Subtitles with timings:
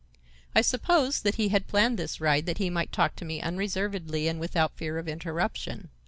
[0.55, 4.27] I supposed that he had planned this ride that he might talk to me unreservedly
[4.27, 5.89] and without fear of interruption.